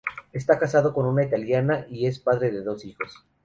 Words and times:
Está 0.33 0.57
casado 0.57 0.95
con 0.95 1.05
una 1.05 1.23
italiana 1.23 1.85
y 1.87 2.07
es 2.07 2.17
padre 2.17 2.49
de 2.49 2.63
dos 2.63 2.85
hijos. 2.85 3.23